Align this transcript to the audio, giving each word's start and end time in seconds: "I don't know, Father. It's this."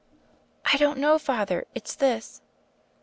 "I 0.65 0.77
don't 0.77 0.97
know, 0.97 1.19
Father. 1.19 1.65
It's 1.75 1.93
this." 1.93 2.41